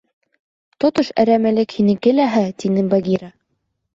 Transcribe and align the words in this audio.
—Тотош 0.83 1.09
әрәмәлек 1.25 1.75
һинеке 1.79 2.13
ләһә,— 2.21 2.43
тине 2.63 2.87
Багира. 2.95 3.33